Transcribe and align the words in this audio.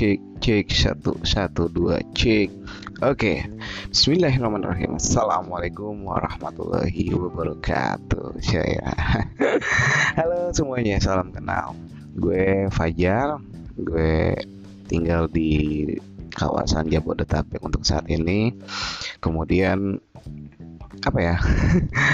cek 0.00 0.16
cek 0.40 0.66
satu 0.72 1.12
satu 1.20 1.68
dua 1.68 2.00
cek. 2.16 2.48
Oke 3.04 3.44
Bismillahirrahmanirrahim. 3.92 4.96
Assalamualaikum 4.96 5.92
warahmatullahi 6.08 7.12
wabarakatuh. 7.12 8.40
Saya 8.40 8.96
Halo 10.16 10.56
semuanya 10.56 10.96
salam 11.04 11.28
kenal. 11.36 11.76
Gue 12.16 12.72
Fajar. 12.72 13.44
Gue 13.76 14.40
tinggal 14.88 15.28
di 15.28 15.84
kawasan 16.32 16.88
Jabodetabek 16.88 17.60
untuk 17.60 17.84
saat 17.84 18.08
ini. 18.08 18.56
Kemudian 19.20 20.00
Apa 21.04 21.18
ya? 21.20 21.36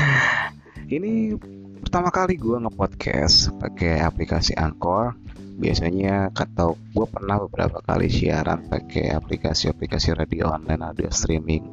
Ini 0.98 1.38
pertama 1.86 2.10
kali 2.10 2.34
gue 2.34 2.66
nge-podcast 2.66 3.54
pakai 3.62 4.02
aplikasi 4.02 4.58
Anchor 4.58 5.14
biasanya 5.56 6.30
atau 6.36 6.76
gue 6.92 7.06
pernah 7.08 7.40
beberapa 7.40 7.80
kali 7.80 8.12
siaran 8.12 8.68
pakai 8.68 9.16
aplikasi-aplikasi 9.16 10.12
radio 10.12 10.52
online 10.52 10.84
radio 10.84 11.08
streaming. 11.08 11.64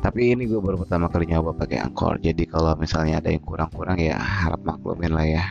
Tapi 0.00 0.32
ini 0.32 0.48
gue 0.48 0.62
baru 0.62 0.80
pertama 0.80 1.12
kali 1.12 1.28
nyoba 1.28 1.52
pakai 1.52 1.82
Anchor. 1.84 2.16
Jadi 2.24 2.48
kalau 2.48 2.72
misalnya 2.78 3.20
ada 3.20 3.28
yang 3.28 3.44
kurang-kurang 3.44 4.00
ya 4.00 4.16
harap 4.16 4.64
maklumin 4.64 5.12
lah 5.12 5.26
ya. 5.28 5.44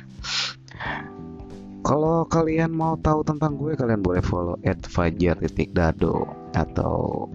Kalau 1.85 2.25
kalian 2.27 2.73
mau 2.73 2.97
tahu 2.99 3.23
tentang 3.23 3.55
gue 3.55 3.77
kalian 3.77 4.01
boleh 4.01 4.19
follow 4.25 4.57
@fajar.dado 4.65 6.27
atau 6.57 7.27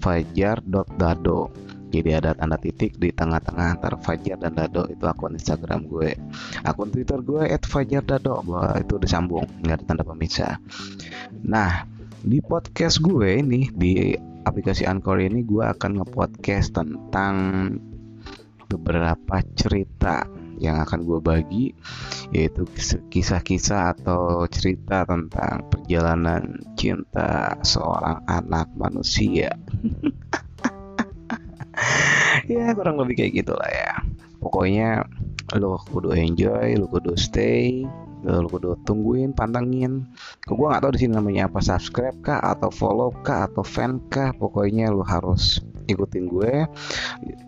@fajar.dado 0.00 1.50
jadi 1.92 2.24
ada 2.24 2.32
tanda 2.32 2.56
titik 2.56 2.96
di 2.96 3.12
tengah-tengah 3.12 3.76
antara 3.76 4.00
Fajar 4.00 4.40
dan 4.40 4.56
Dado 4.56 4.88
itu 4.88 5.04
akun 5.04 5.36
Instagram 5.36 5.84
gue. 5.84 6.16
Akun 6.64 6.88
Twitter 6.88 7.20
gue 7.20 7.44
@fajardado 7.60 8.40
bahwa 8.48 8.80
itu 8.80 8.96
disambung 8.96 9.44
nggak 9.60 9.76
ada 9.76 9.84
tanda 9.84 10.04
pemisah 10.08 10.56
nah 11.42 11.84
di 12.22 12.38
podcast 12.38 13.02
gue 13.02 13.42
ini 13.42 13.66
di 13.74 14.14
aplikasi 14.46 14.86
Anchor 14.86 15.18
ini 15.18 15.42
gue 15.42 15.64
akan 15.64 16.02
ngepodcast 16.02 16.74
tentang 16.74 17.34
beberapa 18.70 19.42
cerita 19.58 20.24
yang 20.62 20.78
akan 20.86 21.02
gue 21.02 21.18
bagi 21.18 21.64
yaitu 22.30 22.64
kisah-kisah 23.10 23.98
atau 23.98 24.46
cerita 24.46 25.02
tentang 25.02 25.66
perjalanan 25.66 26.62
cinta 26.78 27.58
seorang 27.66 28.22
anak 28.24 28.70
manusia 28.78 29.52
ya 32.52 32.72
kurang 32.74 33.00
lebih 33.00 33.22
kayak 33.22 33.32
gitulah 33.44 33.70
ya. 33.70 33.92
Pokoknya 34.42 35.06
lo 35.58 35.78
kudu 35.84 36.16
enjoy 36.16 36.74
lo 36.80 36.88
kudu 36.88 37.14
stay 37.14 37.84
lo 38.22 38.46
kudu 38.46 38.78
tungguin 38.86 39.34
pantengin. 39.34 40.06
Gue 40.46 40.66
gak 40.70 40.86
tau 40.86 40.94
di 40.94 41.02
sini 41.02 41.18
namanya 41.18 41.50
apa 41.50 41.58
subscribe 41.58 42.14
kah 42.22 42.38
atau 42.38 42.70
follow 42.70 43.10
kah 43.26 43.50
atau 43.50 43.66
fan 43.66 43.98
kah 44.06 44.30
pokoknya 44.38 44.94
lo 44.94 45.02
harus 45.02 45.58
ikutin 45.90 46.30
gue. 46.30 46.54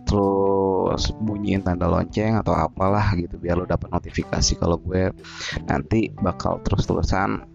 Terus 0.06 1.02
bunyiin 1.22 1.62
tanda 1.62 1.86
lonceng 1.86 2.38
atau 2.42 2.54
apalah 2.58 3.14
gitu 3.14 3.38
biar 3.38 3.62
lo 3.62 3.66
dapat 3.66 3.90
notifikasi 3.94 4.58
kalau 4.58 4.78
gue 4.82 5.14
nanti 5.70 6.10
bakal 6.18 6.58
terus-terusan 6.66 7.46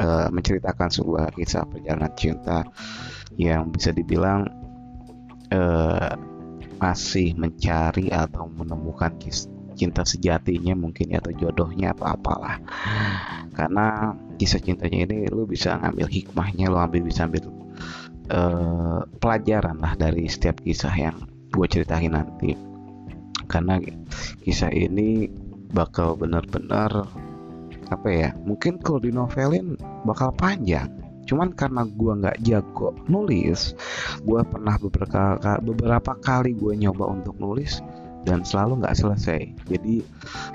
uh, 0.00 0.28
menceritakan 0.32 0.88
sebuah 0.88 1.36
kisah 1.36 1.68
perjalanan 1.68 2.12
cinta 2.16 2.64
yang 3.36 3.68
bisa 3.72 3.92
dibilang 3.92 4.61
uh, 5.52 6.16
masih 6.82 7.38
mencari 7.38 8.10
atau 8.10 8.50
menemukan 8.50 9.14
cinta 9.72 10.02
sejatinya 10.02 10.74
mungkin 10.74 11.14
ya 11.14 11.22
atau 11.22 11.32
jodohnya 11.32 11.94
atau 11.94 12.06
apalah. 12.10 12.58
Karena 13.54 14.16
kisah 14.40 14.58
cintanya 14.58 15.06
ini 15.06 15.30
lu 15.30 15.46
bisa 15.46 15.78
ngambil 15.78 16.08
hikmahnya 16.10 16.66
lu 16.72 16.78
ambil 16.80 17.02
bisa 17.06 17.28
ambil 17.28 17.48
uh, 18.32 19.06
pelajaran 19.20 19.78
lah 19.78 19.94
dari 19.94 20.26
setiap 20.26 20.60
kisah 20.60 20.92
yang 20.96 21.16
gue 21.52 21.66
ceritain 21.70 22.12
nanti. 22.12 22.58
Karena 23.46 23.78
kisah 24.42 24.72
ini 24.72 25.28
bakal 25.72 26.20
benar-benar 26.20 27.08
apa 27.88 28.08
ya 28.08 28.30
mungkin 28.48 28.80
kalau 28.80 29.00
di 29.00 29.12
novelin 29.12 29.76
bakal 30.08 30.32
panjang 30.32 31.01
cuman 31.22 31.54
karena 31.54 31.86
gue 31.86 32.12
nggak 32.18 32.38
jago 32.42 32.94
nulis 33.06 33.78
gue 34.26 34.40
pernah 34.42 34.74
beberapa 34.76 35.38
beberapa 35.62 36.12
kali 36.18 36.54
gue 36.58 36.74
nyoba 36.74 37.14
untuk 37.14 37.38
nulis 37.38 37.78
dan 38.22 38.46
selalu 38.46 38.82
nggak 38.82 38.96
selesai. 38.98 39.40
Jadi 39.66 40.02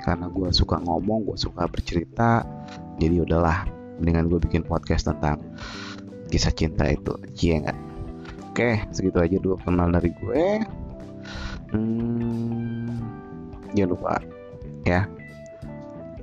karena 0.04 0.26
gue 0.32 0.48
suka 0.52 0.80
ngomong 0.80 1.28
gue 1.28 1.38
suka 1.38 1.68
bercerita 1.68 2.44
jadi 2.96 3.22
udahlah 3.22 3.68
dengan 4.00 4.26
gue 4.26 4.40
bikin 4.40 4.64
podcast 4.64 5.08
tentang 5.08 5.42
kisah 6.32 6.52
cinta 6.52 6.88
itu. 6.88 7.12
Iya 7.38 7.68
nggak? 7.68 7.78
Oke 8.52 8.70
segitu 8.90 9.18
aja 9.20 9.36
dulu 9.38 9.60
kenal 9.60 9.92
dari 9.92 10.10
gue. 10.16 10.44
Hmm, 11.68 12.88
jangan 13.76 13.92
lupa 13.92 14.16
ya 14.88 15.04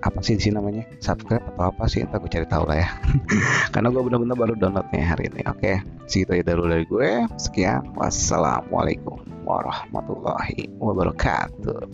apa 0.05 0.21
sih 0.21 0.37
di 0.37 0.41
sini 0.45 0.61
namanya? 0.61 0.85
Subscribe 1.01 1.41
atau 1.41 1.73
apa 1.73 1.89
sih? 1.89 2.05
Entar 2.05 2.21
gue 2.21 2.29
cari 2.29 2.45
tahu 2.45 2.69
lah 2.69 2.77
ya. 2.77 2.89
Karena 3.73 3.89
gue 3.89 4.01
bener-bener 4.05 4.37
baru 4.37 4.53
downloadnya 4.53 5.01
hari 5.01 5.33
ini 5.33 5.41
oke? 5.49 5.81
Segitu 6.05 6.37
aja 6.37 6.53
dulu 6.53 6.69
dari 6.69 6.85
gue. 6.85 7.09
Sekian. 7.41 7.89
Wassalamualaikum 7.97 9.17
warahmatullahi 9.49 10.69
wabarakatuh. 10.77 11.89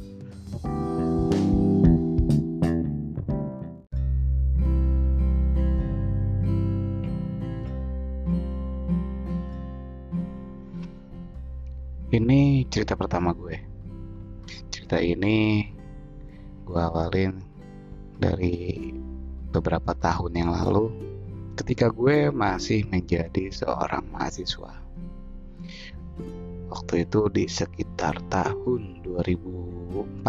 Ini 12.11 12.67
cerita 12.67 12.99
pertama 12.99 13.31
gue. 13.31 13.55
Cerita 14.67 14.99
ini 14.99 15.63
gue 16.67 16.75
awalin 16.75 17.50
dari 18.21 18.93
beberapa 19.49 19.97
tahun 19.97 20.37
yang 20.37 20.53
lalu 20.53 20.93
ketika 21.57 21.89
gue 21.89 22.29
masih 22.29 22.85
menjadi 22.93 23.49
seorang 23.49 24.05
mahasiswa. 24.13 24.77
Waktu 26.69 27.03
itu 27.09 27.27
di 27.33 27.49
sekitar 27.49 28.21
tahun 28.29 29.01
2014 29.03 30.21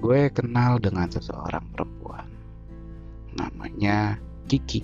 gue 0.00 0.20
kenal 0.30 0.78
dengan 0.78 1.10
seseorang 1.10 1.66
perempuan 1.74 2.30
namanya 3.36 4.16
Kiki. 4.48 4.80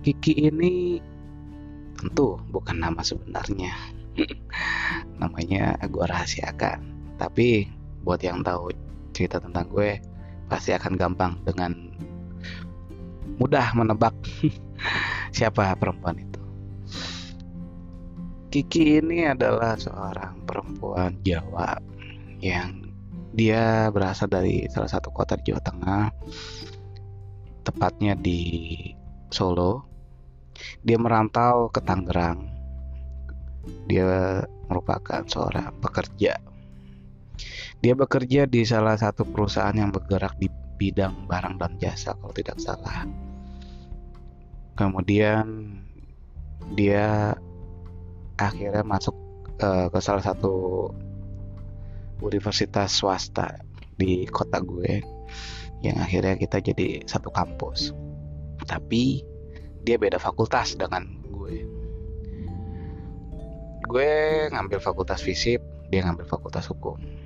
Kiki 0.00 0.48
ini 0.48 1.02
tentu 1.98 2.38
bukan 2.54 2.78
nama 2.78 3.02
sebenarnya. 3.02 3.74
Namanya 5.20 5.74
gue 5.82 6.04
rahasiakan. 6.06 6.78
Tapi 7.18 7.66
buat 8.06 8.22
yang 8.22 8.46
tahu 8.46 8.70
cerita 9.16 9.40
tentang 9.40 9.72
gue 9.72 9.96
pasti 10.52 10.76
akan 10.76 10.92
gampang 11.00 11.40
dengan 11.48 11.72
mudah 13.40 13.72
menebak 13.72 14.12
siapa 15.36 15.72
perempuan 15.80 16.20
itu. 16.20 16.40
Kiki 18.52 19.00
ini 19.00 19.24
adalah 19.24 19.80
seorang 19.80 20.44
perempuan 20.44 21.16
Jawa 21.24 21.80
yang 22.44 22.84
dia 23.36 23.92
berasal 23.92 24.28
dari 24.32 24.64
salah 24.68 24.88
satu 24.88 25.12
kota 25.12 25.36
di 25.36 25.52
Jawa 25.52 25.60
Tengah, 25.64 26.04
tepatnya 27.64 28.16
di 28.16 28.40
Solo. 29.32 29.84
Dia 30.80 30.96
merantau 30.96 31.68
ke 31.68 31.84
Tangerang. 31.84 32.48
Dia 33.90 34.40
merupakan 34.72 35.20
seorang 35.28 35.76
pekerja 35.84 36.40
dia 37.86 37.94
bekerja 37.94 38.50
di 38.50 38.66
salah 38.66 38.98
satu 38.98 39.22
perusahaan 39.22 39.70
yang 39.70 39.94
bergerak 39.94 40.34
di 40.42 40.50
bidang 40.74 41.30
barang 41.30 41.54
dan 41.54 41.78
jasa 41.78 42.18
kalau 42.18 42.34
tidak 42.34 42.58
salah. 42.58 43.06
Kemudian 44.74 45.70
dia 46.74 47.30
akhirnya 48.42 48.82
masuk 48.82 49.14
uh, 49.62 49.86
ke 49.86 50.02
salah 50.02 50.18
satu 50.18 50.90
universitas 52.26 52.90
swasta 52.90 53.54
di 53.94 54.26
kota 54.34 54.58
gue 54.58 55.06
yang 55.86 56.02
akhirnya 56.02 56.34
kita 56.42 56.58
jadi 56.58 57.06
satu 57.06 57.30
kampus. 57.30 57.94
Tapi 58.66 59.22
dia 59.86 59.94
beda 59.94 60.18
fakultas 60.18 60.74
dengan 60.74 61.06
gue. 61.30 61.62
Gue 63.86 64.10
ngambil 64.50 64.82
fakultas 64.82 65.22
fisip, 65.22 65.62
dia 65.86 66.02
ngambil 66.02 66.26
fakultas 66.26 66.66
hukum 66.66 67.25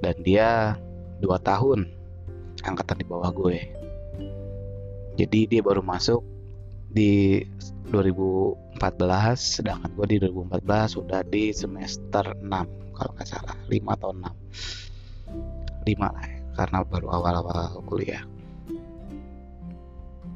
dan 0.00 0.16
dia 0.24 0.76
dua 1.20 1.36
tahun 1.40 1.88
angkatan 2.64 3.00
di 3.00 3.06
bawah 3.08 3.32
gue. 3.32 3.60
Jadi 5.16 5.40
dia 5.48 5.60
baru 5.60 5.84
masuk 5.84 6.24
di 6.90 7.44
2014 7.92 8.80
sedangkan 9.36 9.90
gue 9.94 10.06
di 10.16 10.16
2014 10.26 10.96
sudah 10.96 11.20
di 11.26 11.52
semester 11.52 12.34
6 12.40 12.96
kalau 12.96 13.12
nggak 13.16 13.28
salah. 13.28 13.56
5 13.68 13.96
atau 13.96 14.10
6 14.16 14.24
5 15.86 16.14
lah 16.16 16.24
ya, 16.24 16.38
karena 16.56 16.78
baru 16.84 17.06
awal-awal 17.12 17.80
kuliah. 17.88 18.24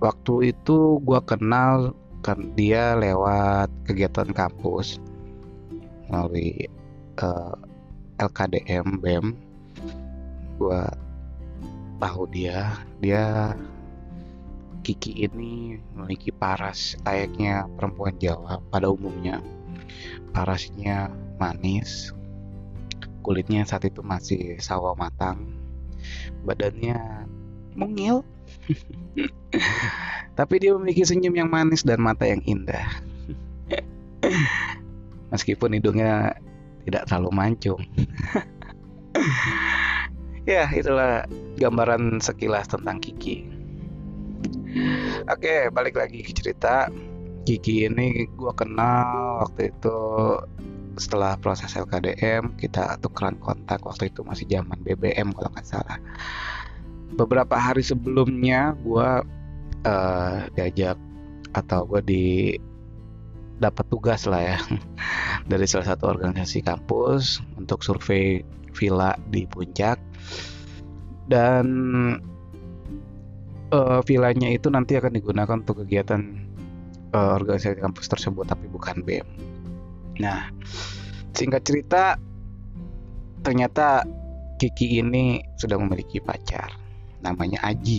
Waktu 0.01 0.53
itu 0.53 1.01
gue 1.01 1.21
kenal 1.25 1.97
kan 2.25 2.57
dia 2.57 2.97
lewat 2.97 3.69
kegiatan 3.85 4.33
kampus 4.33 4.97
melalui 6.09 6.69
uh, 7.21 7.53
eh, 7.53 7.55
LKDM 8.25 9.01
BEM 9.01 9.37
gue 10.59 10.83
tahu 11.99 12.23
dia 12.31 12.75
dia 12.99 13.55
Kiki 14.85 15.25
ini 15.25 15.81
memiliki 15.97 16.29
paras 16.29 16.93
layaknya 17.09 17.65
perempuan 17.73 18.21
Jawa 18.21 18.61
pada 18.69 18.93
umumnya. 18.93 19.41
Parasnya 20.37 21.09
manis 21.41 22.13
kulitnya 23.25 23.65
saat 23.65 23.89
itu 23.89 24.05
masih 24.05 24.61
sawo 24.61 24.93
matang 24.93 25.57
badannya 26.45 27.25
mungil. 27.73 28.29
Tapi 30.39 30.55
dia 30.61 30.77
memiliki 30.77 31.01
senyum 31.01 31.33
yang 31.33 31.49
manis 31.49 31.81
dan 31.81 32.05
mata 32.05 32.29
yang 32.29 32.45
indah. 32.45 32.85
Meskipun 35.33 35.81
hidungnya 35.81 36.37
tidak 36.85 37.09
terlalu 37.09 37.31
mancung 37.33 37.81
ya 40.45 40.69
itulah 40.73 41.25
gambaran 41.57 42.21
sekilas 42.21 42.69
tentang 42.69 43.01
Kiki. 43.01 43.45
Oke 45.29 45.73
balik 45.73 45.97
lagi 45.97 46.21
ke 46.21 46.33
cerita. 46.37 46.89
Kiki 47.45 47.89
ini 47.89 48.25
gue 48.29 48.53
kenal 48.57 49.45
waktu 49.45 49.69
itu 49.73 49.99
setelah 50.95 51.35
proses 51.37 51.75
LKDM 51.75 52.55
kita 52.57 52.97
tukeran 53.03 53.37
kontak 53.43 53.83
waktu 53.83 54.09
itu 54.09 54.23
masih 54.23 54.47
zaman 54.47 54.79
BBM 54.85 55.33
kalau 55.33 55.51
nggak 55.53 55.67
salah. 55.67 55.99
Beberapa 57.15 57.57
hari 57.57 57.85
sebelumnya 57.85 58.75
gue 58.81 59.09
uh, 59.87 60.39
diajak 60.57 60.99
atau 61.55 61.87
gue 61.87 62.01
di 62.03 62.25
dapat 63.63 63.87
tugas 63.87 64.27
lah 64.27 64.43
ya 64.43 64.59
dari 65.51 65.65
salah 65.71 65.95
satu 65.95 66.11
organisasi 66.11 66.67
kampus 66.67 67.39
untuk 67.55 67.87
survei 67.87 68.43
villa 68.75 69.15
di 69.31 69.47
puncak 69.47 69.97
dan 71.29 71.67
uh, 73.73 74.01
villanya 74.05 74.53
itu 74.53 74.69
nanti 74.69 74.97
akan 75.01 75.13
digunakan 75.17 75.57
untuk 75.57 75.83
kegiatan 75.85 76.21
uh, 77.17 77.37
organisasi 77.39 77.81
kampus 77.81 78.07
tersebut 78.13 78.45
tapi 78.45 78.69
bukan 78.69 79.01
BEM 79.01 79.55
Nah, 80.23 80.47
singkat 81.35 81.67
cerita, 81.67 82.15
ternyata 83.43 84.07
Kiki 84.55 85.03
ini 85.03 85.43
sudah 85.59 85.75
memiliki 85.75 86.23
pacar, 86.23 86.71
namanya 87.19 87.59
Aji. 87.67 87.99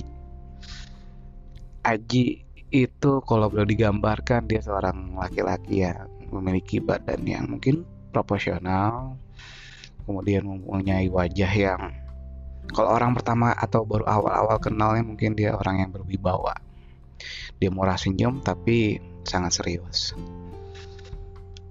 Aji 1.83 2.39
itu 2.71 3.12
kalau 3.28 3.51
boleh 3.51 3.68
digambarkan 3.68 4.48
dia 4.48 4.63
seorang 4.63 5.13
laki-laki 5.19 5.83
yang 5.83 6.07
memiliki 6.31 6.80
badan 6.80 7.21
yang 7.28 7.51
mungkin 7.51 7.83
proporsional, 8.16 9.19
kemudian 10.07 10.48
mempunyai 10.48 11.12
wajah 11.12 11.51
yang 11.51 11.81
kalau 12.71 12.89
orang 12.95 13.13
pertama 13.13 13.53
atau 13.53 13.85
baru 13.85 14.07
awal-awal 14.07 14.57
kenalnya 14.57 15.03
mungkin 15.06 15.38
dia 15.38 15.53
orang 15.53 15.85
yang 15.85 15.89
berwibawa. 15.91 16.56
Dia 17.59 17.71
murah 17.71 17.95
senyum 17.95 18.44
tapi 18.44 19.00
sangat 19.23 19.62
serius. 19.62 20.13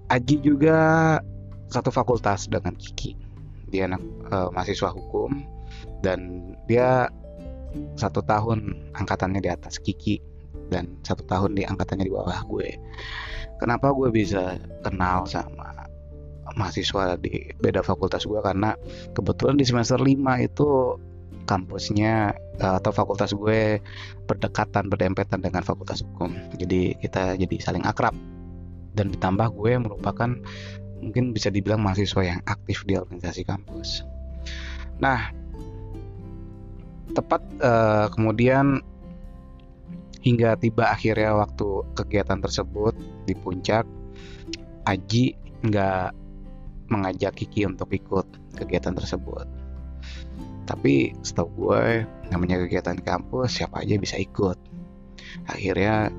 Aji 0.09 0.37
juga 0.41 0.77
satu 1.69 1.89
fakultas 1.89 2.45
dengan 2.45 2.77
Kiki. 2.77 3.17
Dia 3.73 3.89
anak 3.89 4.01
uh, 4.29 4.49
mahasiswa 4.53 4.93
hukum 4.93 5.41
dan 6.05 6.53
dia 6.69 7.09
satu 7.97 8.21
tahun 8.23 8.91
angkatannya 8.93 9.41
di 9.41 9.49
atas 9.49 9.81
Kiki 9.81 10.21
dan 10.69 10.97
satu 11.01 11.25
tahun 11.25 11.57
di 11.57 11.65
angkatannya 11.65 12.05
di 12.05 12.13
bawah 12.13 12.45
gue. 12.45 12.77
Kenapa 13.57 13.95
gue 13.95 14.11
bisa 14.11 14.59
kenal 14.83 15.25
sama 15.25 15.64
mahasiswa 16.55 17.19
di 17.19 17.51
beda 17.59 17.83
fakultas 17.83 18.23
gue 18.23 18.39
karena 18.39 18.73
kebetulan 19.11 19.59
di 19.59 19.65
semester 19.67 19.99
5 19.99 20.15
itu 20.41 20.97
kampusnya 21.45 22.33
uh, 22.59 22.75
atau 22.81 22.91
fakultas 22.91 23.31
gue 23.37 23.79
berdekatan 24.25 24.89
berdempetan 24.89 25.39
dengan 25.39 25.61
fakultas 25.61 26.01
hukum. 26.01 26.33
Jadi 26.57 26.97
kita 26.97 27.37
jadi 27.37 27.55
saling 27.61 27.85
akrab 27.85 28.17
dan 28.97 29.13
ditambah 29.13 29.53
gue 29.53 29.71
merupakan 29.77 30.29
mungkin 31.03 31.35
bisa 31.35 31.53
dibilang 31.53 31.83
mahasiswa 31.85 32.23
yang 32.25 32.41
aktif 32.49 32.81
di 32.89 32.97
organisasi 32.97 33.45
kampus. 33.45 34.01
Nah, 34.97 35.29
tepat 37.13 37.45
uh, 37.61 38.07
kemudian 38.09 38.81
hingga 40.25 40.57
tiba 40.57 40.89
akhirnya 40.89 41.37
waktu 41.37 41.85
kegiatan 41.93 42.41
tersebut 42.41 42.97
di 43.29 43.37
puncak, 43.37 43.85
Aji 44.85 45.37
nggak 45.61 46.24
mengajak 46.89 47.33
Kiki 47.33 47.65
untuk 47.65 47.89
ikut 47.93 48.25
kegiatan 48.57 48.93
tersebut. 48.93 49.45
Tapi 50.65 51.13
setahu 51.21 51.49
gue 51.53 52.05
namanya 52.33 52.57
kegiatan 52.65 52.97
kampus 52.97 53.61
siapa 53.61 53.85
aja 53.85 53.95
bisa 54.01 54.17
ikut. 54.17 54.57
Akhirnya 55.45 56.09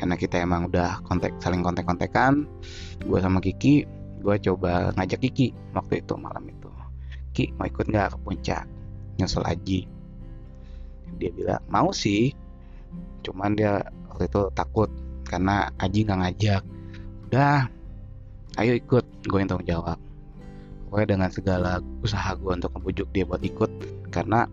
karena 0.00 0.16
kita 0.16 0.40
emang 0.40 0.72
udah 0.72 1.04
kontak 1.04 1.36
saling 1.44 1.60
kontak-kontakan 1.60 2.48
gue 3.04 3.18
sama 3.20 3.44
Kiki 3.44 3.84
gue 4.20 4.36
coba 4.40 4.92
ngajak 4.96 5.20
Kiki 5.28 5.52
waktu 5.76 6.00
itu 6.00 6.16
malam 6.16 6.48
itu. 6.48 6.68
Ki 7.36 7.52
mau 7.56 7.68
ikut 7.68 7.88
nggak 7.88 8.16
ke 8.16 8.18
puncak? 8.24 8.64
Nyusul 9.20 9.44
Aji. 9.44 9.84
Dia 11.20 11.30
bilang 11.36 11.62
mau 11.68 11.92
sih. 11.92 12.32
Cuman 13.20 13.52
dia 13.52 13.84
waktu 14.08 14.32
itu 14.32 14.48
takut 14.56 14.88
karena 15.28 15.68
Aji 15.76 16.08
nggak 16.08 16.20
ngajak. 16.24 16.62
Udah 17.28 17.68
ayo 18.56 18.72
ikut. 18.76 19.04
Gue 19.28 19.44
yang 19.44 19.48
tanggung 19.52 19.68
jawab 19.68 20.09
gue 20.90 21.02
dengan 21.06 21.30
segala 21.30 21.78
usaha 22.02 22.34
gue 22.34 22.50
untuk 22.50 22.74
membujuk 22.74 23.06
dia 23.14 23.22
buat 23.22 23.40
ikut. 23.40 23.70
Karena 24.10 24.50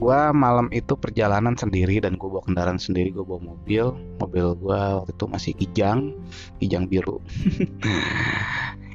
gue 0.00 0.20
malam 0.32 0.72
itu 0.72 0.96
perjalanan 0.96 1.52
sendiri 1.60 2.00
dan 2.00 2.16
gue 2.16 2.24
bawa 2.24 2.40
kendaraan 2.48 2.80
sendiri 2.80 3.12
gue 3.12 3.20
bawa 3.20 3.52
mobil. 3.52 3.92
Mobil 4.16 4.46
gue 4.56 4.80
waktu 4.80 5.12
itu 5.12 5.24
masih 5.28 5.52
kijang 5.60 6.16
kijang 6.58 6.88
biru. 6.88 7.20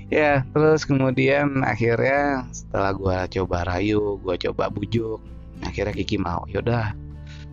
Ya 0.05 0.45
terus 0.53 0.85
kemudian 0.85 1.65
akhirnya 1.65 2.45
setelah 2.53 2.93
gue 2.93 3.41
coba 3.41 3.65
rayu 3.65 4.21
gue 4.21 4.37
coba 4.37 4.69
bujuk 4.69 5.17
akhirnya 5.65 5.97
Kiki 5.97 6.21
mau 6.21 6.45
yaudah 6.45 6.93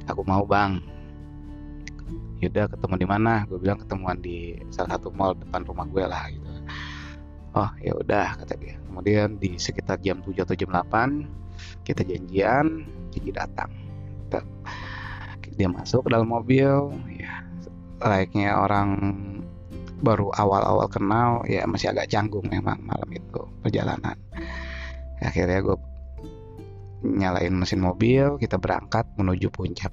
aku 0.04 0.20
mau 0.28 0.44
bang. 0.44 0.76
Yaudah 2.44 2.68
ketemu 2.68 2.94
di 3.00 3.06
mana? 3.08 3.48
Gue 3.48 3.56
bilang 3.56 3.80
ketemuan 3.80 4.20
di 4.20 4.60
salah 4.68 5.00
satu 5.00 5.08
mall 5.16 5.32
depan 5.32 5.64
rumah 5.64 5.88
gue 5.88 6.04
lah 6.04 6.28
gitu. 6.28 6.50
Oh 7.56 7.70
ya 7.80 7.96
udah 7.96 8.36
kata 8.36 8.52
dia 8.60 8.81
kemudian 8.92 9.40
di 9.40 9.56
sekitar 9.56 9.96
jam 10.04 10.20
7 10.20 10.44
atau 10.44 10.52
jam 10.52 10.68
8 10.68 11.88
kita 11.88 12.04
janjian 12.04 12.84
Kiki 13.08 13.32
datang. 13.32 13.72
Dia 15.52 15.68
masuk 15.68 16.08
ke 16.08 16.08
dalam 16.12 16.28
mobil 16.28 16.68
ya. 17.16 17.40
Layaknya 18.02 18.60
orang 18.60 18.88
baru 20.02 20.28
awal-awal 20.34 20.90
kenal 20.90 21.46
ya 21.46 21.64
masih 21.64 21.94
agak 21.94 22.10
canggung 22.12 22.44
memang 22.48 22.80
malam 22.84 23.08
itu 23.08 23.40
perjalanan. 23.64 24.16
Akhirnya 25.22 25.62
gue 25.62 25.76
nyalain 27.02 27.54
mesin 27.54 27.80
mobil 27.80 28.36
kita 28.36 28.58
berangkat 28.60 29.08
menuju 29.16 29.48
puncak. 29.48 29.92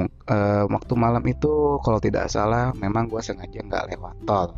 E, 0.00 0.36
waktu 0.72 0.92
malam 0.96 1.20
itu 1.28 1.76
kalau 1.84 2.00
tidak 2.00 2.32
salah 2.32 2.72
memang 2.72 3.12
gue 3.12 3.20
sengaja 3.20 3.60
nggak 3.60 3.92
lewat 3.92 4.16
tol 4.24 4.56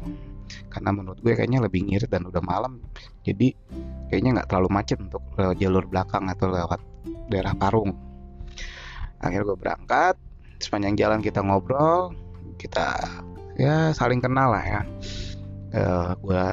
karena 0.74 0.90
menurut 0.90 1.22
gue 1.22 1.38
kayaknya 1.38 1.62
lebih 1.62 1.86
ngirit 1.86 2.10
dan 2.10 2.26
udah 2.26 2.42
malam. 2.42 2.82
Jadi 3.22 3.54
kayaknya 4.10 4.42
nggak 4.42 4.48
terlalu 4.50 4.68
macet 4.74 4.98
untuk 4.98 5.22
lewat 5.38 5.56
jalur 5.62 5.86
belakang 5.86 6.26
atau 6.26 6.50
lewat 6.50 6.82
daerah 7.30 7.54
Parung 7.54 7.94
akhirnya 9.24 9.48
gue 9.48 9.58
berangkat 9.58 10.14
sepanjang 10.60 10.94
jalan 11.00 11.20
kita 11.24 11.40
ngobrol 11.40 12.12
kita 12.60 13.00
ya 13.56 13.90
saling 13.96 14.20
kenal 14.20 14.52
lah 14.52 14.64
ya. 14.64 14.82
Uh, 15.74 16.14
gue 16.22 16.44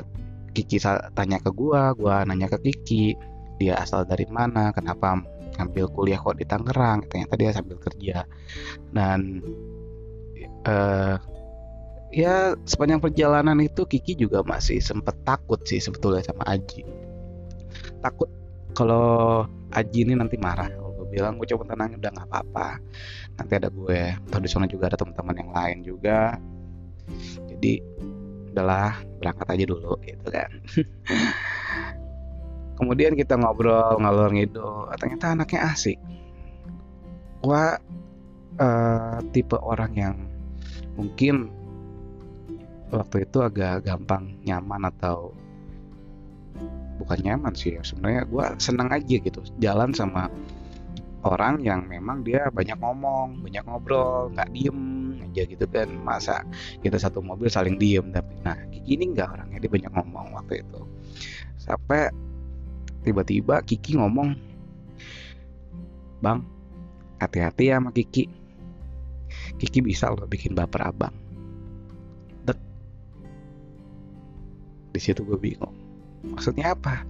Kiki 0.52 0.82
tanya 1.14 1.38
ke 1.40 1.52
gue 1.54 1.82
gue 1.96 2.16
nanya 2.26 2.48
ke 2.52 2.58
Kiki 2.60 3.14
dia 3.62 3.78
asal 3.78 4.04
dari 4.08 4.26
mana 4.26 4.74
kenapa 4.74 5.22
ngambil 5.60 5.86
kuliah 5.94 6.18
kok 6.18 6.40
di 6.40 6.46
Tangerang 6.48 7.06
ternyata 7.06 7.34
dia 7.38 7.52
sambil 7.54 7.78
kerja. 7.78 8.26
Dan 8.90 9.46
uh, 10.66 11.16
ya 12.12 12.54
sepanjang 12.68 13.00
perjalanan 13.00 13.58
itu 13.64 13.88
Kiki 13.88 14.20
juga 14.20 14.44
masih 14.44 14.84
sempet 14.84 15.16
takut 15.24 15.64
sih 15.64 15.80
sebetulnya 15.80 16.22
sama 16.22 16.44
Aji. 16.46 16.84
Takut 18.04 18.28
kalau 18.76 19.48
Aji 19.72 20.04
ini 20.04 20.14
nanti 20.20 20.36
marah. 20.36 20.68
Kalau 20.68 20.92
gue 21.02 21.08
bilang 21.08 21.40
gue 21.40 21.48
coba 21.48 21.72
tenang 21.72 21.96
udah 21.96 22.12
nggak 22.12 22.28
apa-apa. 22.28 22.70
Nanti 23.40 23.54
ada 23.56 23.70
gue. 23.72 24.02
Atau 24.28 24.40
di 24.44 24.50
sana 24.52 24.68
juga 24.68 24.92
ada 24.92 25.00
teman-teman 25.00 25.36
yang 25.40 25.52
lain 25.56 25.78
juga. 25.84 26.36
Jadi 27.48 27.80
udahlah 28.52 29.00
berangkat 29.24 29.48
aja 29.48 29.66
dulu 29.72 29.96
gitu 30.04 30.28
kan. 30.28 30.52
Kemudian 32.78 33.16
kita 33.16 33.40
ngobrol 33.40 33.96
ngalor 34.04 34.36
ngidul. 34.36 34.92
Ternyata 35.00 35.40
anaknya 35.40 35.72
asik. 35.72 35.96
Gue 37.40 37.64
uh, 38.60 39.18
tipe 39.32 39.56
orang 39.56 39.92
yang 39.96 40.16
mungkin 41.00 41.61
waktu 42.92 43.24
itu 43.24 43.38
agak 43.40 43.88
gampang 43.88 44.36
nyaman 44.44 44.92
atau 44.92 45.32
bukan 47.00 47.20
nyaman 47.26 47.56
sih 47.58 47.80
ya 47.80 47.82
sebenarnya 47.82 48.30
gue 48.30 48.46
seneng 48.62 48.94
aja 48.94 49.16
gitu 49.18 49.42
jalan 49.58 49.90
sama 49.96 50.30
orang 51.22 51.62
yang 51.62 51.86
memang 51.86 52.26
dia 52.26 52.50
banyak 52.50 52.78
ngomong, 52.82 53.46
banyak 53.46 53.62
ngobrol, 53.66 54.34
nggak 54.34 54.50
diem 54.54 54.82
aja 55.22 55.42
gitu 55.46 55.66
kan. 55.70 55.90
Masa 56.02 56.42
kita 56.82 56.98
satu 56.98 57.22
mobil 57.22 57.48
saling 57.50 57.78
diem 57.78 58.10
tapi 58.10 58.34
nah 58.42 58.58
Kiki 58.74 58.98
ini 58.98 59.14
nggak 59.14 59.30
orangnya 59.30 59.58
dia 59.62 59.72
banyak 59.72 59.92
ngomong 59.94 60.28
waktu 60.34 60.66
itu. 60.66 60.82
Sampai 61.62 62.10
tiba-tiba 63.06 63.62
Kiki 63.62 63.98
ngomong, 64.02 64.34
Bang, 66.22 66.46
hati-hati 67.22 67.70
ya 67.70 67.82
sama 67.82 67.94
Kiki. 67.94 68.30
Kiki 69.58 69.80
bisa 69.82 70.10
loh 70.10 70.26
bikin 70.26 70.58
baper 70.58 70.90
abang. 70.90 71.14
Di 74.92 75.00
situ 75.00 75.24
gue 75.24 75.40
bingung. 75.40 75.74
Maksudnya 76.28 76.76
apa? 76.76 77.08